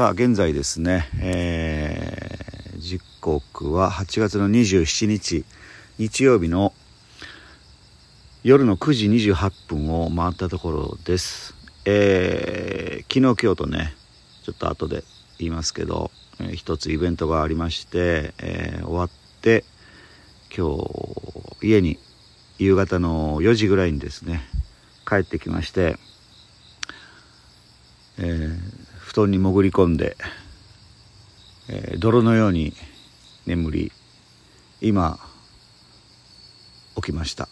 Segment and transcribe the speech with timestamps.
[0.00, 5.44] さあ現在ですね、えー、時刻は8月の27日
[5.98, 6.72] 日曜日の
[8.42, 13.92] 夜の9時28分を回ったところです、えー、昨日今日とね
[14.42, 15.04] ちょっと後で
[15.36, 19.10] 言いますけど、えー、一つイベントがありまして、えー、終わっ
[19.42, 19.66] て
[20.56, 21.98] 今日家に
[22.56, 24.48] 夕方の4時ぐらいにですね
[25.06, 25.98] 帰ってきまして、
[28.16, 28.79] えー
[29.10, 30.16] 布団に潜り込んで、
[31.68, 32.74] えー、泥のように
[33.44, 33.92] 眠り
[34.80, 35.18] 今
[36.94, 37.48] 起きました、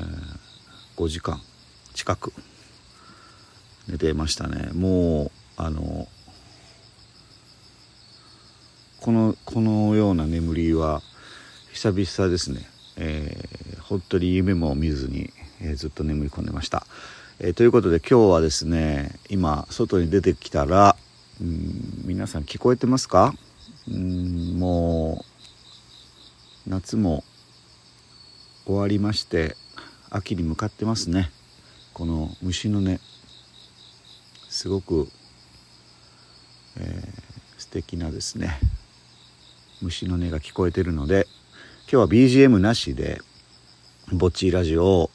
[0.00, 0.08] えー、
[0.96, 1.40] 5時間
[1.94, 2.32] 近く
[3.86, 4.70] 寝てましたね。
[4.72, 6.08] もうあの
[9.00, 11.00] このこのような眠りは
[11.72, 16.88] 久々ですね、えー、本当に夢も見ずに、えー、ずっと眠り込んでました。
[17.40, 20.96] えー、ということで今日はですね今外に出てきたら
[21.40, 23.32] うん皆さん聞こえてますか？
[23.86, 25.24] うんも
[26.66, 27.22] う夏も
[28.66, 29.54] 終わりまして
[30.10, 31.30] 秋に向かってますね。
[31.94, 32.98] この虫の音。
[34.48, 35.08] すごく、
[36.76, 38.58] えー、素敵なですね
[39.80, 41.28] 虫の音が聞こえてるので
[41.82, 43.20] 今日は BGM なしで
[44.12, 45.10] ぼっちラジオを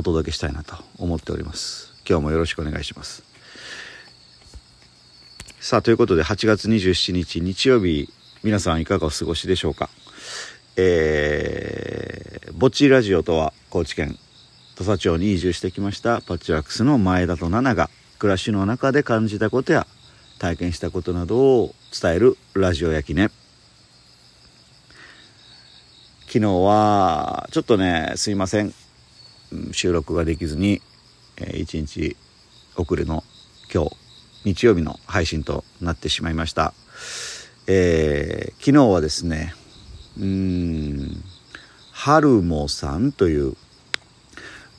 [0.00, 1.92] お届けしたいなと思っております。
[2.08, 3.22] 今日もよろしくお願いします。
[5.60, 8.08] さあということで8月27日日曜日
[8.42, 9.90] 皆さんいかがお過ごしでしょうか。
[10.76, 14.16] えー、ぼっちラジオとは高知県
[14.74, 19.86] 土佐町に移住してきましたパッチワークスの前田と奈々が暮らしの中で感じたことや
[20.38, 23.30] 体験したことなどを伝えるラジオ焼きね。
[26.26, 28.72] 昨日はちょっとねすいません。
[29.72, 30.80] 収録ができずに、
[31.36, 32.16] え、1日
[32.76, 33.24] 遅れの
[33.72, 33.96] 今日
[34.44, 36.72] 日曜日の配信となってしまいました、
[37.66, 39.54] えー、昨日はですね
[40.18, 41.22] うん
[41.92, 43.54] 春もさんという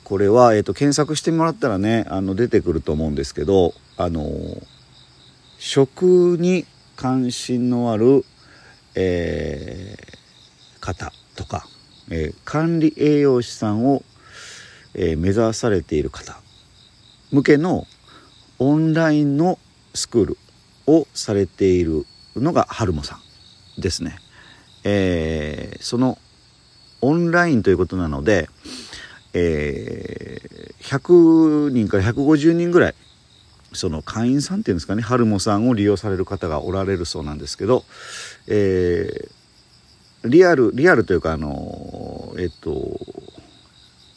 [0.03, 4.29] これは、えーと、検索してもらったらねあの出てくると思うんですけどあの
[5.59, 8.25] 食に関心のある、
[8.95, 11.68] えー、方とか、
[12.09, 14.03] えー、管理栄養士さんを
[14.94, 16.40] えー、目指されている方
[17.31, 17.85] 向けの
[18.59, 19.57] オンラインの
[19.94, 20.38] スクール
[20.88, 23.19] をされているのが春もさ
[23.78, 24.18] んですね。
[24.84, 26.18] えー、その
[27.01, 28.50] オンラインということなので、
[29.34, 32.96] えー、100人から150人ぐらい
[33.74, 37.85] その会員さんっていうんですかね春もさんを利用される方がおられるそうなんですけど、
[38.47, 43.00] えー、リアルリアルというかあのえっと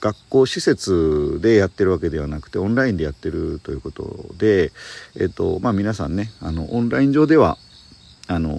[0.05, 4.71] 学校施設でやってるわけではなくてオンラインでやってるということで、
[5.19, 7.57] えっとまあ、皆さんねあのオンライン上では
[8.29, 8.55] あの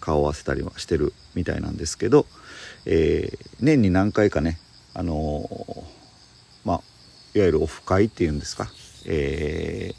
[0.00, 2.26] 顔を合わせたりはしてるみたいなんですけど、
[2.86, 4.58] えー、年に何回かね
[4.94, 5.48] あの
[6.64, 6.80] まあ
[7.36, 8.66] いわゆるオフ会っていうんですか、
[9.06, 9.92] え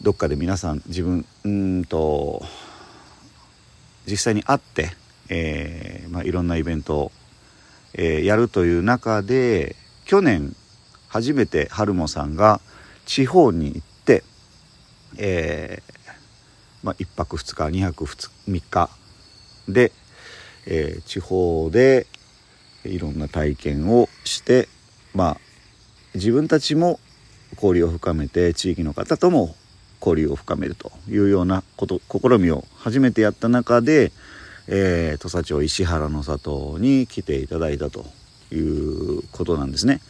[0.00, 2.42] ー、どっかで皆さん自分うんと
[4.04, 4.90] 実際に会って、
[5.28, 7.12] えーまあ、いろんなイベントを
[7.98, 10.54] えー、やるという中で去年
[11.08, 12.60] 初めて春もさんが
[13.04, 14.22] 地方に行って、
[15.18, 15.98] えー
[16.84, 18.90] まあ、1泊2日2泊 3, 3日
[19.68, 19.90] で、
[20.66, 22.06] えー、地方で
[22.84, 24.68] いろんな体験をして
[25.12, 25.36] まあ
[26.14, 27.00] 自分たちも
[27.54, 29.56] 交流を深めて地域の方とも
[30.00, 34.12] 交流を深めるというようなこと試みを初めてやった中で、
[34.68, 38.04] えー、土佐町石原の里に来ていただいたと
[38.52, 40.00] いうことなんですね。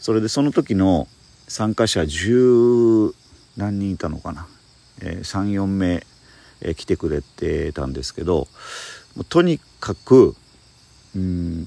[0.00, 1.08] それでその時の
[1.48, 3.14] 参加者10
[3.56, 4.46] 何人いたのかな、
[5.00, 6.04] えー、34名、
[6.60, 8.48] えー、来てくれてたんですけど
[9.28, 10.34] とにかく
[11.14, 11.66] うん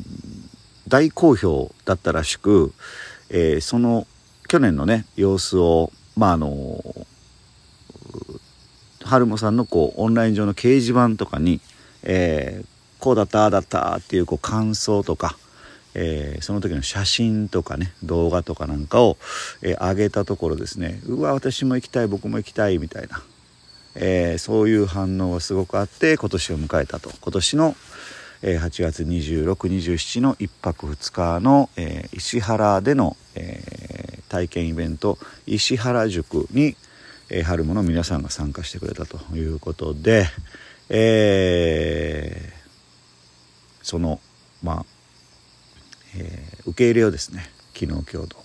[0.88, 2.74] 大好評だったらしく、
[3.30, 4.08] えー、その
[4.48, 6.84] 去年のね様子をまああの
[9.03, 11.62] 春もさんのこうオンライン上の掲示板とかに
[12.05, 12.66] えー、
[12.99, 15.37] こうだったああだったっていうこう感想とか、
[15.93, 19.17] えー、その時の写真とかね動画とかなんかを、
[19.61, 21.02] えー、上げたところですね。
[21.05, 23.22] うわ私も行きたい僕も行きたいみたいな、
[23.96, 27.11] えー、そういう反応がすごくあって今年を迎えたと。
[27.22, 27.75] 今年の、
[28.41, 35.17] えー、8月2627の1泊2日の、えー、石原での、えー、体験イベント
[35.47, 36.75] 石原塾に、
[37.29, 40.28] えー、春もの皆さんが参加してくれたということで、
[40.90, 44.20] えー、その
[44.64, 44.85] まあ、
[46.17, 48.37] えー、受け入れをですね昨日今日と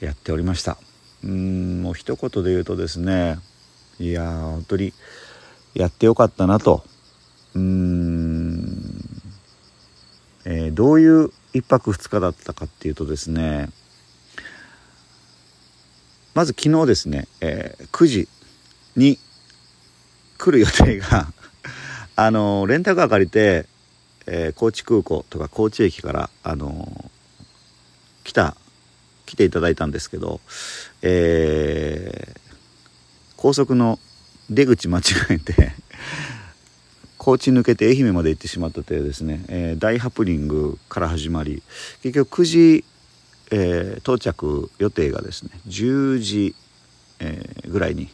[0.00, 0.78] やっておりました。
[1.24, 3.38] うんもう一言で言うとですね
[4.00, 4.92] いやー本当に
[5.74, 6.84] やってよかったなと。
[7.54, 9.02] うん、
[10.44, 13.68] えー、どういう1泊2日だったかっていうとですね
[16.34, 18.28] まず昨日ですね、えー、9時
[18.96, 19.18] に
[20.38, 21.26] 来る予定が
[22.14, 23.66] あのレンタカー借りて、
[24.26, 27.10] えー、高知空港とか高知駅からあの
[28.24, 28.56] 来た
[29.26, 30.40] 来ていただいたんですけど、
[31.00, 32.40] えー、
[33.36, 33.98] 高速の
[34.50, 35.72] 出口間違えて
[37.16, 41.62] 高知抜けて愛媛まで行ってしまったというですね、えー、大ハプニングから始まり
[42.02, 42.84] 結局9時、
[43.52, 46.54] えー、到着予定がですね10時、
[47.20, 48.08] えー、ぐらいに、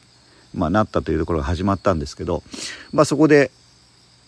[0.54, 2.42] まあ、なったというところが始まったんですけど、
[2.92, 3.50] まあ、そこで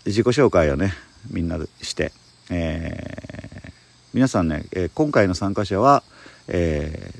[0.06, 0.93] 自己紹介をね
[1.31, 2.12] みんなでして、
[2.50, 3.73] え
[4.14, 6.02] 皆さんね、え今回の参加者は、
[6.49, 7.14] え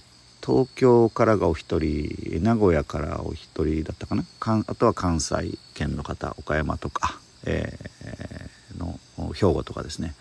[0.45, 4.25] 東京からがお一人名古屋からお一人だったかな？
[4.39, 7.79] かあとは関西圏の方岡山とかえ、
[8.79, 8.99] の
[9.35, 10.15] 兵庫とかですね、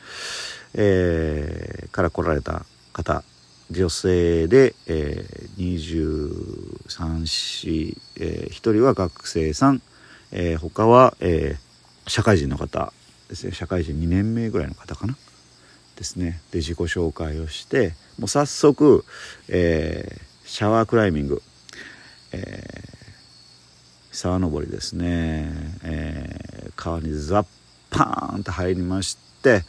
[0.74, 3.24] え、から来られた方
[3.72, 5.76] 女性で、えー、
[6.88, 9.82] 234えー、1人は学生さん、
[10.32, 11.69] えー、他は、えー、
[12.10, 12.92] 社会人の方
[13.30, 13.54] ですね。
[13.54, 15.16] 社会人2年目ぐらいの方かな？
[15.96, 16.42] ですね。
[16.52, 19.06] で自己紹介をしてもう早速、
[19.50, 21.42] えー、シャワークライミング、
[22.32, 25.52] えー、沢登りですね、
[25.84, 27.46] えー、川にザッ
[27.90, 29.64] パーンと入りまして、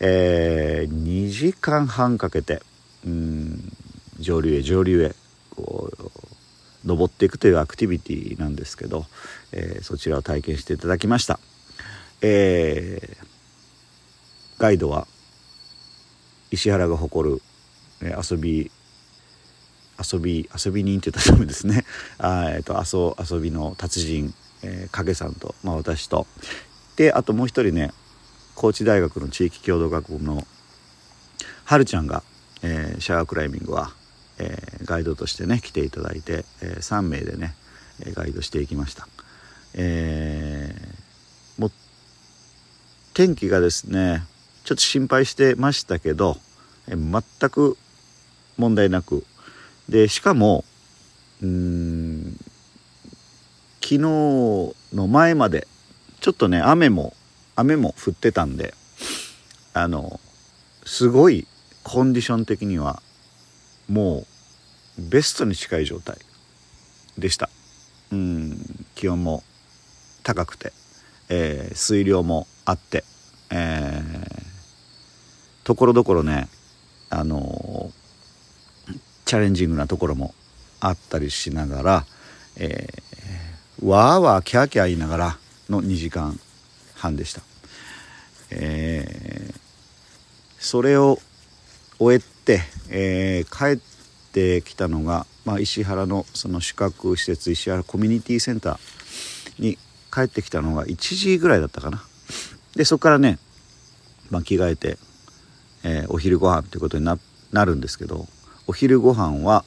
[0.00, 2.62] え、2時間半かけて
[3.04, 3.72] うん
[4.20, 5.14] 上流へ上流へ
[5.56, 6.10] こう
[6.86, 9.06] 登っていくというアクティビティなんですけど、
[9.52, 11.40] え、そちらを体験していただきました、
[12.22, 13.26] えー、
[14.58, 15.06] ガイドは
[16.50, 17.42] 石原が誇る、
[18.02, 18.70] え遊び
[20.12, 21.84] 遊び遊び人って言ったらダメですね。
[22.18, 26.26] あ、えーと、遊遊びの達人、えー、影さんと、まあ、私と。
[26.96, 27.92] であともう一人ね
[28.54, 30.46] 高知大学の地域共同学部の
[31.64, 32.22] はるちゃんが、
[32.62, 33.92] えー、シャワークライミングは、
[34.38, 37.56] えー、ガイドとしてね来ていただいて、えー、3名でね
[38.12, 39.08] ガイドしていきました、
[39.74, 40.93] えー、
[43.14, 44.24] 天気がですね
[44.64, 46.36] ちょっと心配してましたけど、
[46.88, 47.76] 全く
[48.56, 49.24] 問題なく。
[49.88, 50.64] でしかも
[51.42, 52.36] うん
[53.82, 54.74] 昨日の
[55.08, 55.68] 前まで
[56.20, 57.14] ちょっとね雨も
[57.54, 58.72] 雨も降ってたんで
[59.74, 60.18] あの
[60.86, 61.46] すごい
[61.82, 63.02] コンディション的には
[63.88, 64.24] も
[64.98, 66.16] うベストに近い状態
[67.18, 67.50] でした。
[68.10, 69.42] うん気温も
[70.22, 70.72] 高くて、
[71.28, 73.04] えー、水量もあって、
[73.50, 76.48] えー、ところどころね
[77.10, 78.04] あのー
[79.24, 80.34] チャレンジングなところも
[80.80, 82.06] あったりしながら、
[82.56, 85.38] えー、わーわーキャーキャー言いながら
[85.70, 86.38] の2時間
[86.94, 87.40] 半でした、
[88.50, 89.60] えー、
[90.58, 91.18] それを
[91.98, 99.78] 終えて、えー、帰ってきたのが、まあ、石原のその宿泊施設石原コミュニティセンターに
[100.12, 102.04] 帰ってきたのが1時ぐらいだったかな。
[102.76, 103.38] でそこからね、
[104.30, 104.98] まあ、着替えて、
[105.84, 107.18] えー、お昼ご飯ということにな
[107.64, 108.26] るんですけど
[108.66, 109.64] お昼ご飯は、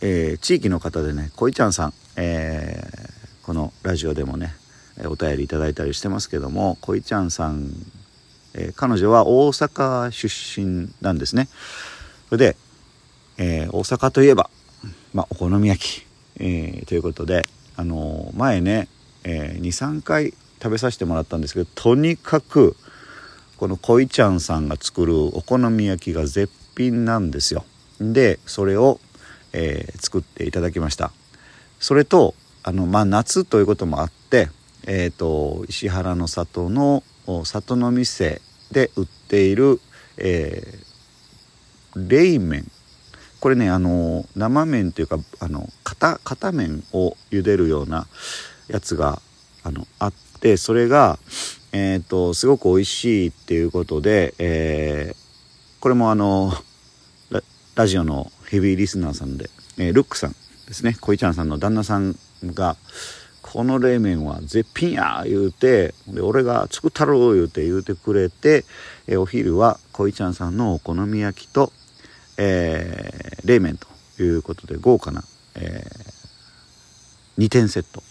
[0.00, 4.54] えー、地域の方でねこいちゃんさん、えー、このラジオでもね
[5.06, 7.70] お便りいただいたりしてますけどもこいちゃんさん、
[8.54, 11.48] え、彼女は大阪出身なんですね。
[12.28, 12.56] それで、
[13.38, 14.50] え大阪といえば、
[15.14, 16.06] まあ、お好み焼き、
[16.40, 17.46] えということで、
[17.76, 18.88] あの前ね、
[19.22, 22.76] え23回食べさせてもらったんですけどとにかく
[23.56, 27.64] このこいちゃんさんが作るお好み焼きが絶品なんですよ。
[28.00, 29.00] でそれを、
[29.52, 31.10] えー、作っていただきました
[31.80, 34.50] それとあの、まあ、夏ということもあって、
[34.86, 37.02] えーと、石原の里の
[37.44, 38.40] 里の店
[38.72, 39.80] で売っている、
[40.16, 42.70] えー、冷麺
[43.40, 48.06] これねあの生麺というかあの片片麺を茹でるような
[48.68, 49.20] やつが
[49.62, 51.18] あのあってそれが、
[51.72, 56.52] えーと、すごく美味しいっていうことで、えー、これもあの
[57.78, 60.34] ラジオのヘビーリスナーさんで、えー、ルックさん
[60.66, 62.76] ですねこいちゃんさんの旦那さんが
[63.40, 68.64] 「この冷麺は絶品や!」言うてで俺が作ったろう言うて言うてくれて、
[69.06, 71.72] えー、お昼はこいちゃんさんのお好み焼きと、
[72.36, 73.86] えー、冷麺と
[74.20, 75.22] いうことで豪華な、
[75.54, 78.02] えー、2点セット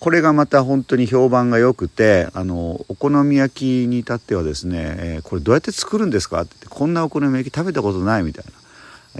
[0.00, 6.42] これがまた本当に評判が良くてあのお好み焼きに至ってはですね、えー、これどうやって作るんですか？
[6.42, 8.52] ってってこんなお好み焼き食べたことないみたいな。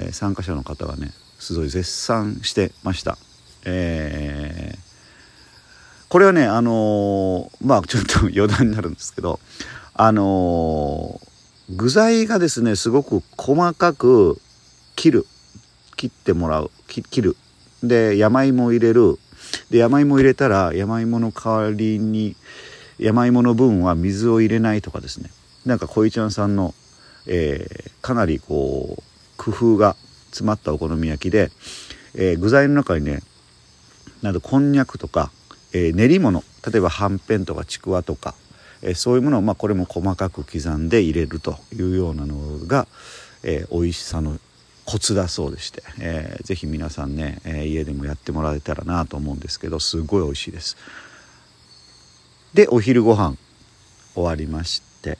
[0.06, 3.18] え参加者の方がねすごい絶賛してました。
[3.64, 4.88] えー
[6.08, 9.40] これはねあのーまあちょっと余談になるんですけど
[9.92, 14.40] あのー具材がですねすごく細かく
[14.96, 15.26] 切る
[15.96, 17.36] 切ってもらうき切る。
[17.82, 19.18] で山芋を入れる
[19.70, 22.36] で山芋入れたら山芋の代わりに
[22.98, 25.30] 山芋の分は水を入れないとかですね。
[25.66, 26.74] なんか小井ちゃんさんの、
[27.26, 29.02] えーかなりこう
[29.36, 29.94] 工夫が
[30.30, 31.50] 詰まったお好み焼きで、
[32.14, 33.20] えー具材の中にね
[34.22, 35.30] なんとこんにゃくとか、
[35.72, 38.34] えー練り物例えばはんぺんとかちくわとか、
[38.82, 42.36] えそういうものを、まあ、これも細かく刻んで入れるというようなの
[42.66, 42.86] が、
[43.42, 44.38] えー美味しさの
[44.90, 50.78] コツだそうでして、えーぜひ皆さんね、えー家でもやってもらえたらなと思うんですけどすごい美味しいです。
[52.54, 53.36] でお昼ご飯
[54.14, 55.18] 終わりまして、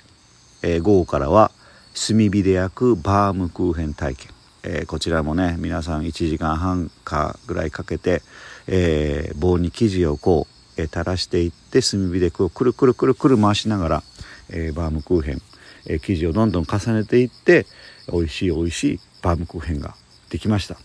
[0.62, 1.50] えー午後からは
[1.94, 4.30] 炭火で焼くバームクーヘン体験、
[4.62, 8.22] えーこちらもね皆さん1時間半かぐらいかけて、
[8.68, 10.46] えー棒に生地をこ
[10.78, 14.02] う、え垂らしていって炭火でこうくるくるくるくる回しながら、
[14.48, 15.42] えバームクーヘン、
[15.88, 17.66] え生地をどんどん重ねていって
[18.10, 19.94] 美味しい美味しいバームクーヘンが
[20.30, 20.76] できました。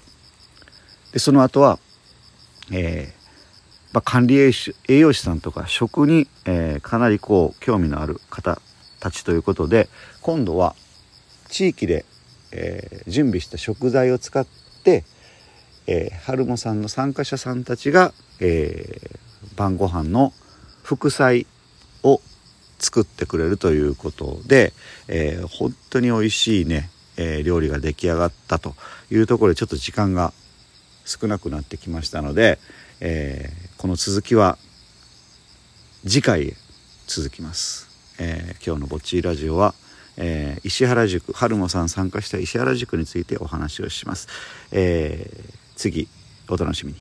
[1.12, 1.80] でその後は、
[2.72, 3.24] えー
[3.94, 4.52] まあ、管理栄
[4.88, 8.60] 養士さんとか食に、えーかなりこう興味のある方
[9.00, 9.90] たちということで
[10.22, 10.76] 今度は
[11.50, 12.06] 地域で、
[12.52, 14.46] えー準備した食材を使っ
[14.84, 15.04] て、
[15.86, 19.20] えー春もさんの参加者さんたちが、えー
[19.56, 20.34] 晩ご飯の
[20.82, 21.46] 副菜
[22.02, 22.22] を
[22.80, 24.74] 作ってくれるということで、
[25.08, 28.76] えー本当に美味しいね、えー料理が出来上がったと
[29.12, 30.34] いうところでちょっと時間が
[31.06, 32.60] 少なくなってきましたので、
[33.00, 34.58] えーこの続きは
[36.04, 36.54] 次回へ
[37.06, 37.90] 続きます、
[38.20, 39.74] えー今日の「ぼっちラジオは」
[40.16, 44.28] えー石原塾春もさん参加した石原塾についてお話をします、
[44.72, 45.30] え
[45.76, 46.08] 次
[46.50, 46.92] お楽しみに。